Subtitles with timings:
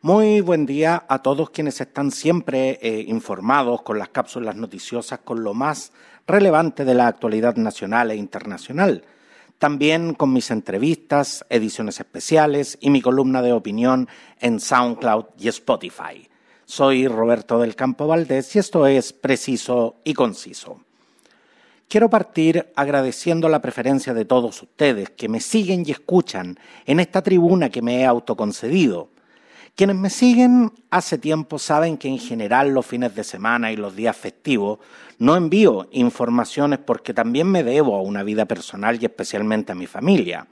[0.00, 5.42] Muy buen día a todos quienes están siempre eh, informados con las cápsulas noticiosas, con
[5.42, 5.90] lo más
[6.24, 9.02] relevante de la actualidad nacional e internacional.
[9.58, 14.08] También con mis entrevistas, ediciones especiales y mi columna de opinión
[14.38, 16.28] en SoundCloud y Spotify.
[16.64, 20.80] Soy Roberto del Campo Valdés y esto es Preciso y Conciso.
[21.88, 26.56] Quiero partir agradeciendo la preferencia de todos ustedes que me siguen y escuchan
[26.86, 29.08] en esta tribuna que me he autoconcedido
[29.78, 33.94] quienes me siguen hace tiempo saben que en general los fines de semana y los
[33.94, 34.80] días festivos
[35.20, 39.86] no envío informaciones porque también me debo a una vida personal y especialmente a mi
[39.86, 40.48] familia.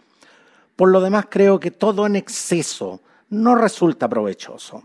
[0.76, 3.00] Por lo demás creo que todo en exceso
[3.30, 4.84] no resulta provechoso.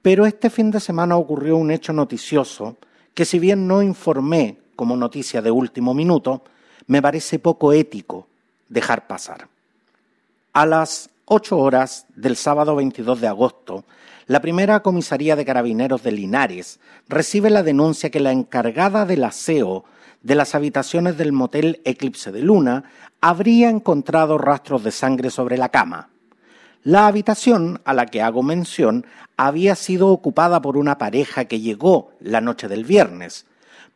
[0.00, 2.78] Pero este fin de semana ocurrió un hecho noticioso
[3.12, 6.44] que si bien no informé como noticia de último minuto,
[6.86, 8.26] me parece poco ético
[8.70, 9.48] dejar pasar.
[10.54, 13.84] A las ocho horas del sábado 22 de agosto,
[14.26, 19.84] la primera comisaría de carabineros de Linares recibe la denuncia que la encargada del aseo
[20.22, 22.84] de las habitaciones del motel Eclipse de Luna
[23.20, 26.08] habría encontrado rastros de sangre sobre la cama.
[26.82, 32.10] La habitación a la que hago mención había sido ocupada por una pareja que llegó
[32.20, 33.46] la noche del viernes,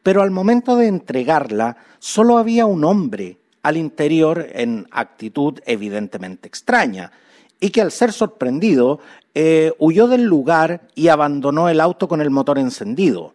[0.03, 7.13] pero al momento de entregarla solo había un hombre al interior en actitud evidentemente extraña,
[7.61, 8.99] y que al ser sorprendido
[9.35, 13.35] eh, huyó del lugar y abandonó el auto con el motor encendido.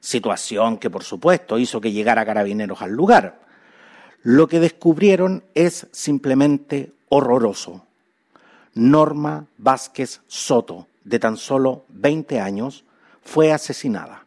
[0.00, 3.38] Situación que por supuesto hizo que llegara carabineros al lugar.
[4.22, 7.84] Lo que descubrieron es simplemente horroroso.
[8.74, 12.84] Norma Vázquez Soto, de tan solo 20 años,
[13.22, 14.24] fue asesinada.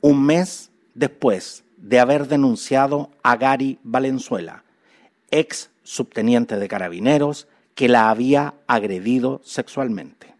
[0.00, 4.62] Un mes después de haber denunciado a Gary Valenzuela,
[5.30, 10.34] ex subteniente de carabineros, que la había agredido sexualmente.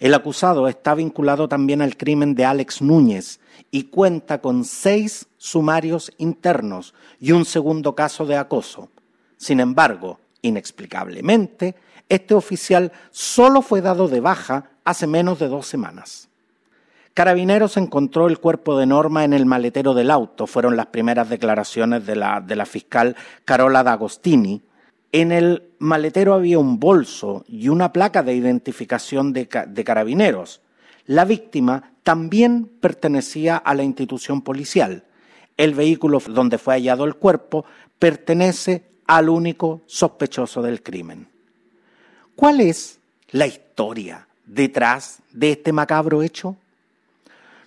[0.00, 3.38] El acusado está vinculado también al crimen de Alex Núñez
[3.70, 8.88] y cuenta con seis sumarios internos y un segundo caso de acoso.
[9.36, 11.74] Sin embargo, inexplicablemente,
[12.08, 16.29] este oficial solo fue dado de baja hace menos de dos semanas.
[17.14, 22.06] Carabineros encontró el cuerpo de Norma en el maletero del auto, fueron las primeras declaraciones
[22.06, 24.62] de la, de la fiscal Carola D'Agostini.
[25.12, 30.60] En el maletero había un bolso y una placa de identificación de, de carabineros.
[31.06, 35.04] La víctima también pertenecía a la institución policial.
[35.56, 37.64] El vehículo donde fue hallado el cuerpo
[37.98, 41.26] pertenece al único sospechoso del crimen.
[42.36, 43.00] ¿Cuál es
[43.32, 46.56] la historia detrás de este macabro hecho?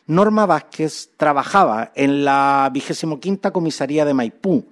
[0.08, 3.20] Norma Vázquez trabajaba en la vigésimo
[3.54, 4.66] comisaría de Maipú,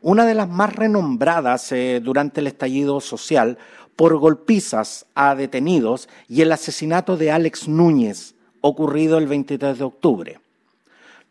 [0.00, 3.58] una de las más renombradas eh, durante el estallido social
[3.96, 10.40] por golpizas a detenidos y el asesinato de Alex Núñez, ocurrido el 23 de octubre.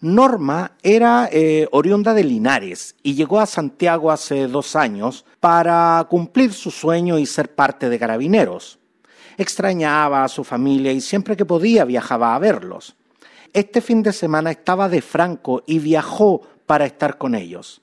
[0.01, 6.51] Norma era eh, oriunda de Linares y llegó a Santiago hace dos años para cumplir
[6.51, 8.79] su sueño y ser parte de Carabineros.
[9.37, 12.95] Extrañaba a su familia y siempre que podía viajaba a verlos.
[13.55, 17.81] Este fin de semana estaba de Franco y viajó para estar con ellos.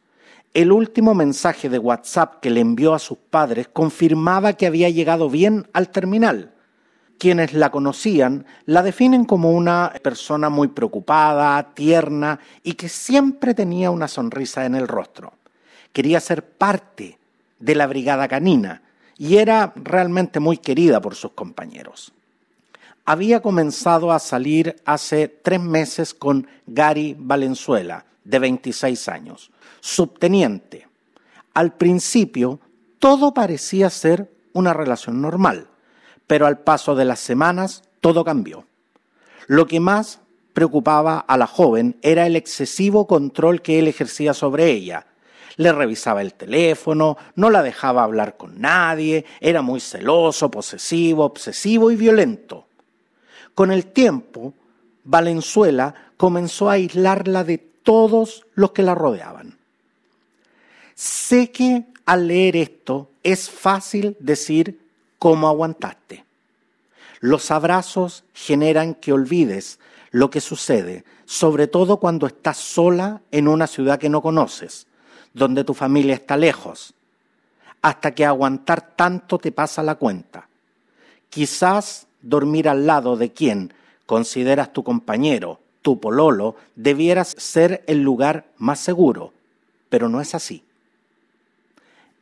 [0.53, 5.31] El último mensaje de WhatsApp que le envió a sus padres confirmaba que había llegado
[5.31, 6.53] bien al terminal.
[7.17, 13.91] Quienes la conocían la definen como una persona muy preocupada, tierna y que siempre tenía
[13.91, 15.33] una sonrisa en el rostro.
[15.95, 17.19] Quería ser parte
[17.61, 18.83] de la brigada canina
[19.17, 22.13] y era realmente muy querida por sus compañeros
[23.05, 30.87] había comenzado a salir hace tres meses con Gary Valenzuela, de 26 años, subteniente.
[31.55, 32.61] Al principio
[32.99, 35.67] todo parecía ser una relación normal,
[36.27, 38.67] pero al paso de las semanas todo cambió.
[39.49, 40.21] Lo que más
[40.53, 45.07] preocupaba a la joven era el excesivo control que él ejercía sobre ella.
[45.57, 51.91] Le revisaba el teléfono, no la dejaba hablar con nadie, era muy celoso, posesivo, obsesivo
[51.91, 52.67] y violento.
[53.55, 54.55] Con el tiempo,
[55.05, 59.59] Valenzuela comenzó a aislarla de todos los que la rodeaban.
[60.95, 64.81] Sé que al leer esto es fácil decir
[65.19, 66.25] cómo aguantaste.
[67.21, 69.79] Los abrazos generan que olvides
[70.11, 74.87] lo que sucede, sobre todo cuando estás sola en una ciudad que no conoces,
[75.33, 76.95] donde tu familia está lejos,
[77.81, 80.49] hasta que aguantar tanto te pasa la cuenta.
[81.31, 83.73] Quizás dormir al lado de quien
[84.07, 89.33] consideras tu compañero, tu pololo, debieras ser el lugar más seguro,
[89.89, 90.65] pero no es así.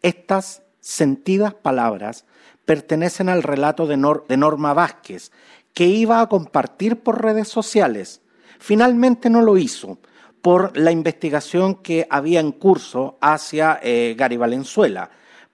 [0.02, 2.24] Estas sentidas palabras
[2.64, 5.30] pertenecen al relato de, Norma Vázquez,
[5.74, 8.20] que iba a compartir por redes sociales.
[8.58, 9.98] Finalmente no lo hizo
[10.42, 15.10] por la investigación que había en curso hacia eh, Gary Valenzuela,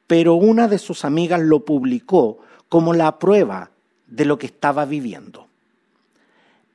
[0.07, 2.39] pero una de sus amigas lo publicó
[2.69, 3.71] como la prueba
[4.07, 5.49] de lo que estaba viviendo.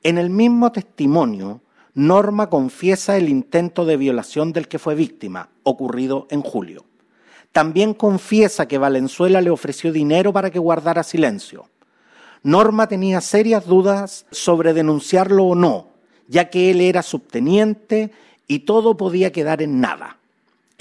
[0.02, 1.60] En el mismo testimonio,
[1.94, 6.84] Norma confiesa el intento de violación del que fue víctima, ocurrido en julio.
[7.52, 11.68] También confiesa que Valenzuela le ofreció dinero para que guardara silencio.
[12.42, 15.88] Norma tenía serias dudas sobre denunciarlo o no,
[16.28, 18.10] ya que él era subteniente
[18.48, 20.18] y todo podía quedar en nada.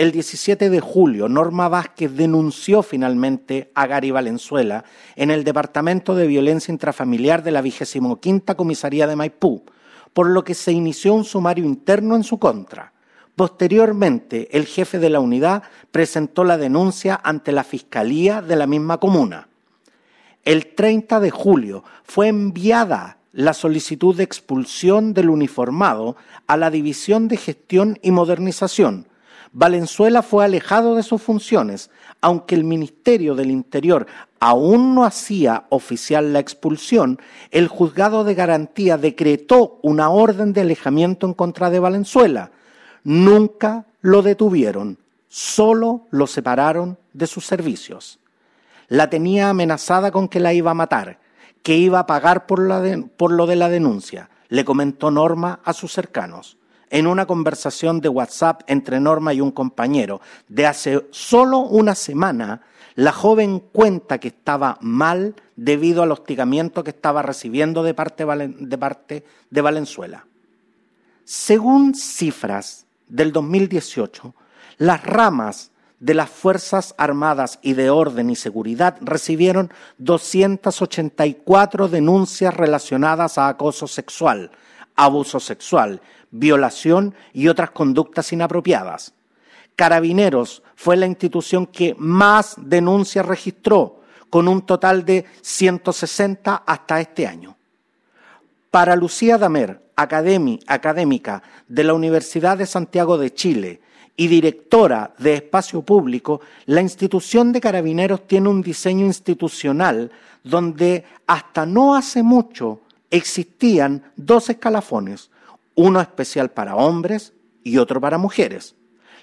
[0.01, 4.83] El 17 de julio, Norma Vázquez denunció finalmente a Gary Valenzuela
[5.15, 8.19] en el Departamento de Violencia Intrafamiliar de la 25
[8.57, 9.63] Comisaría de Maipú,
[10.12, 12.94] por lo que se inició un sumario interno en su contra.
[13.36, 15.62] Posteriormente, el jefe de la unidad
[15.92, 19.50] presentó la denuncia ante la Fiscalía de la misma comuna.
[20.44, 26.15] El 30 de julio fue enviada la solicitud de expulsión del uniformado
[26.47, 29.10] a la División de Gestión y Modernización.
[29.53, 31.89] Valenzuela fue alejado de sus funciones,
[32.21, 34.07] aunque el Ministerio del Interior
[34.39, 37.19] aún no hacía oficial la expulsión,
[37.51, 42.51] el juzgado de garantía decretó una orden de alejamiento en contra de Valenzuela.
[43.03, 48.19] Nunca lo detuvieron, solo lo separaron de sus servicios.
[48.88, 51.19] La tenía amenazada con que la iba a matar,
[51.62, 52.62] que iba a pagar por,
[53.18, 56.57] por lo de la denuncia, le comentó Norma a sus cercanos
[56.91, 62.61] en una conversación de WhatsApp entre Norma y un compañero de hace solo una semana,
[62.95, 68.25] la joven cuenta que estaba mal debido al hostigamiento que estaba recibiendo de parte
[69.49, 70.25] de, Valenzuela.
[71.23, 74.35] Según cifras del 2018,
[74.77, 83.37] las ramas de las Fuerzas Armadas y de Orden y Seguridad recibieron 284 denuncias relacionadas
[83.37, 84.51] a acoso sexual,
[84.95, 86.01] abuso sexual,
[86.31, 89.13] violación y otras conductas inapropiadas.
[89.75, 97.27] Carabineros fue la institución que más denuncias registró, con un total de 160 hasta este
[97.27, 97.57] año.
[98.71, 103.81] Para Lucía Damer, académica de la Universidad de Santiago de Chile
[104.15, 110.11] y directora de Espacio Público, la institución de Carabineros tiene un diseño institucional
[110.44, 112.79] donde hasta no hace mucho
[113.11, 115.29] existían dos escalafones,
[115.75, 118.75] uno especial para hombres y otro para mujeres.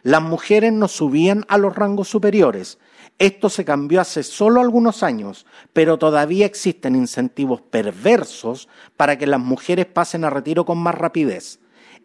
[0.03, 2.79] Las mujeres no subían a los rangos superiores.
[3.19, 9.41] Esto se cambió hace solo algunos años, pero todavía existen incentivos perversos para que las
[9.41, 11.59] mujeres pasen a retiro con más rapidez.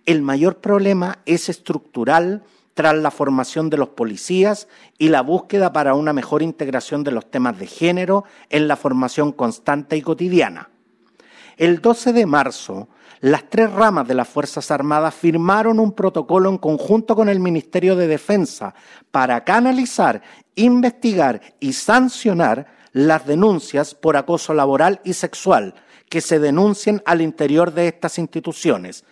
[0.06, 2.44] El mayor problema es estructural
[2.74, 7.30] tras la formación de los policías y la búsqueda para una mejor integración de los
[7.30, 10.73] temas de género en la formación constante y cotidiana.
[11.58, 12.88] El 12 de marzo,
[13.22, 17.96] las tres ramas de las Fuerzas Armadas firmaron un protocolo en conjunto con el Ministerio
[17.96, 18.74] de Defensa
[19.12, 20.22] para canalizar,
[20.56, 25.74] investigar y sancionar las denuncias por acoso laboral y sexual
[26.10, 29.04] que se denuncien al interior de estas instituciones.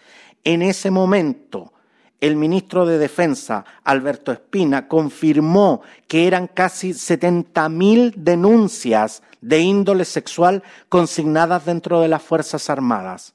[0.43, 1.73] En ese momento,
[2.19, 10.63] el ministro de Defensa, Alberto Espina, confirmó que eran casi 70.000 denuncias de índole sexual
[10.87, 13.33] consignadas dentro de las Fuerzas Armadas.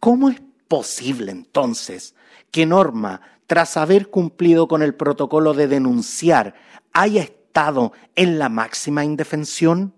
[0.00, 2.14] ¿Cómo es posible entonces
[2.50, 6.54] que Norma, tras haber cumplido con el protocolo de denunciar,
[6.92, 9.94] haya estado en la máxima indefensión?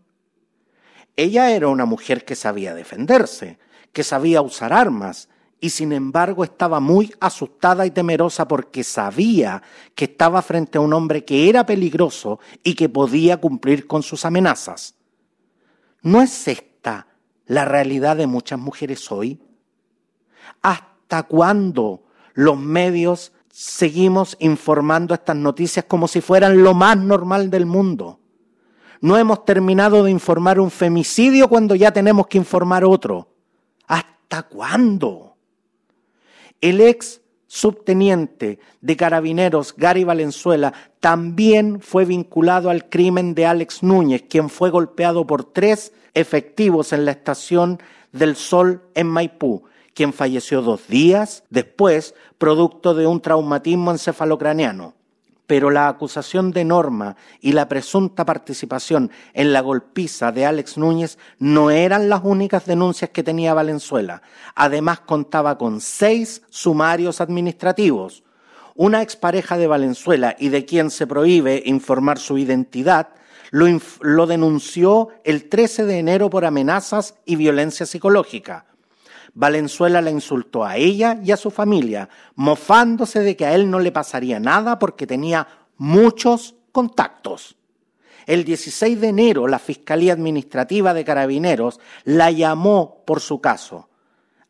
[1.17, 3.59] Ella era una mujer que sabía defenderse,
[3.93, 5.29] que sabía usar armas,
[5.61, 9.63] y sin embargo estaba muy asustada y temerosa porque sabía
[9.95, 14.27] que estaba frente a un hombre que era peligroso y que podía cumplir con sus
[14.27, 14.95] amenazas.
[16.05, 17.09] ¿No es esta
[17.47, 19.41] la realidad de muchas mujeres hoy?
[20.61, 22.03] ¿Hasta cuándo
[22.35, 28.21] los medios seguimos informando estas noticias como si fueran lo más normal del mundo?
[29.01, 33.31] No hemos terminado de informar un femicidio cuando ya tenemos que informar otro.
[33.87, 35.39] ¿Hasta cuándo?
[36.61, 37.23] El ex
[37.55, 44.71] subteniente de carabineros Gary Valenzuela también fue vinculado al crimen de Alex Núñez, quien fue
[44.71, 47.81] golpeado por tres efectivos en la estación
[48.11, 49.63] del Sol en Maipú
[49.95, 54.95] quien falleció dos días después, producto de un traumatismo encefalocraneano.
[55.47, 61.19] Pero la acusación de Norma y la presunta participación en la golpiza de Alex Núñez
[61.39, 64.23] no eran las únicas denuncias que tenía Valenzuela.
[64.55, 68.23] Además contaba con seis sumarios administrativos,
[68.75, 73.09] una expareja de Valenzuela y de quien se prohíbe informar su identidad,
[73.51, 73.67] lo,
[74.01, 78.67] lo, denunció el 13 de enero por amenazas y violencia psicológica.
[79.35, 83.81] Valenzuela la insultó a ella y a su familia, mofándose de que a él no
[83.81, 87.57] le pasaría nada porque tenía muchos contactos.
[88.27, 93.89] El 16 de enero la Fiscalía Administrativa de Carabineros la llamó por su caso.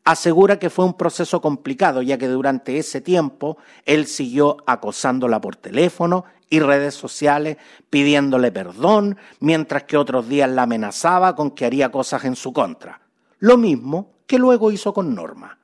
[0.03, 5.55] Asegura que fue un proceso complicado, ya que durante ese tiempo él siguió acosándola por
[5.55, 7.57] teléfono y redes sociales,
[7.89, 13.01] pidiéndole perdón, mientras que otros días la amenazaba con que haría cosas en su contra.
[13.39, 15.59] Lo mismo que luego hizo con Norma.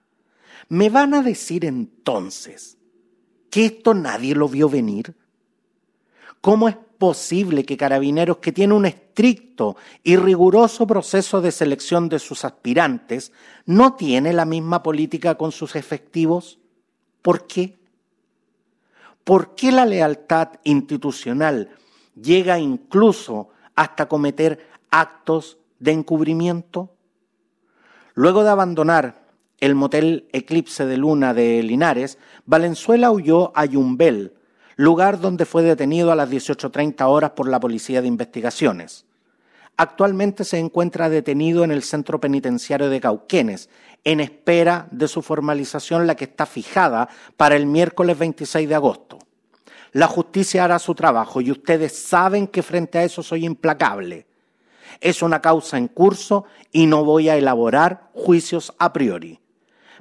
[0.70, 2.78] ¿Me van a decir entonces
[3.50, 5.16] que esto nadie lo vio venir?
[6.40, 12.20] ¿Cómo es posible que Carabineros, que tiene un estricto y riguroso proceso de selección de
[12.20, 13.32] sus aspirantes,
[13.66, 16.60] no tiene la misma política con sus efectivos?
[17.22, 17.80] ¿Por qué?
[19.24, 21.70] ¿Por qué la lealtad institucional
[22.20, 26.96] llega incluso hasta cometer actos de encubrimiento?
[28.14, 29.22] Luego de abandonar
[29.60, 34.34] el motel Eclipse de Luna de Linares, Valenzuela huyó a Yumbel,
[34.76, 39.06] lugar donde fue detenido a las 18.30 horas por la Policía de Investigaciones.
[39.78, 43.70] Actualmente se encuentra detenido en el centro penitenciario de Cauquenes,
[44.04, 49.20] en espera de su formalización, la que está fijada para el miércoles 26 de agosto.
[49.94, 54.26] La justicia hará su trabajo y ustedes saben que frente a eso soy implacable.
[55.00, 59.40] Es una causa en curso y no voy a elaborar juicios a priori.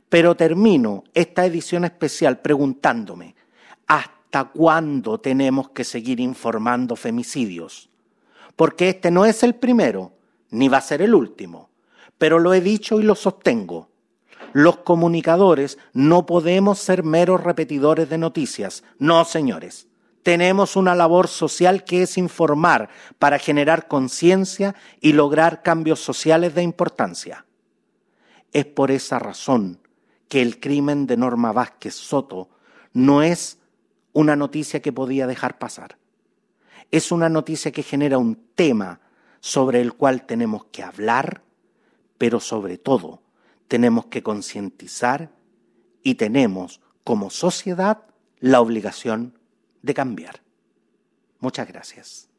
[0.09, 3.37] Pero termino esta edición especial preguntándome,
[3.87, 7.91] ¿hasta cuándo tenemos que seguir informando femicidios?
[8.57, 10.13] Porque este no es el primero,
[10.51, 11.71] ni va a ser el último.
[12.19, 13.89] Pero lo he dicho y lo sostengo.
[14.53, 18.83] Los comunicadores no podemos ser meros repetidores de noticias.
[18.99, 19.90] No, señores
[20.23, 26.63] tenemos una labor social que es informar para generar conciencia y lograr cambios sociales de
[26.63, 27.47] importancia.
[28.53, 29.81] Es por esa razón
[30.29, 32.51] que el crimen de Norma Vázquez Soto
[32.93, 33.59] no es
[34.13, 35.97] una noticia que podía dejar pasar.
[36.91, 39.01] Es una noticia que genera un tema
[39.41, 41.43] sobre el cual tenemos que hablar,
[42.19, 43.23] pero sobre todo
[43.69, 45.31] tenemos que concientizar
[46.03, 48.03] y tenemos como sociedad
[48.41, 49.40] la obligación
[49.83, 50.41] de cambiar.
[51.41, 52.30] Muchas gracias.